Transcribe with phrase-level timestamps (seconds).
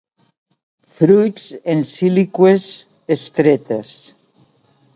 [1.01, 1.43] Fruits
[1.75, 2.67] en síliqües
[3.17, 3.95] estretes.